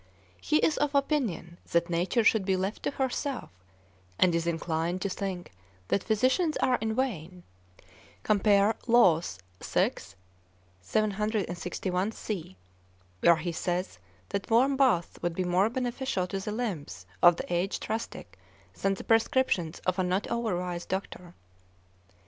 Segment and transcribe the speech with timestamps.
[0.41, 3.51] He is of opinion that nature should be left to herself,
[4.17, 5.51] and is inclined to think
[5.89, 7.43] that physicians are in vain
[8.27, 8.73] (Laws—where
[9.61, 10.15] he says
[14.29, 18.39] that warm baths would be more beneficial to the limbs of the aged rustic
[18.81, 21.35] than the prescriptions of a not over wise doctor).